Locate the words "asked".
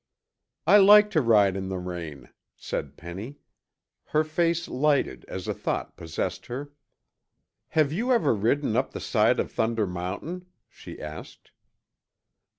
10.99-11.51